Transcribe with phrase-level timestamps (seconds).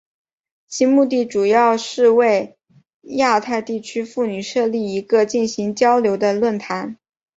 [0.67, 2.57] 其目的主要是为
[3.01, 6.97] 亚太地区妇女设立一个进行交流的论坛。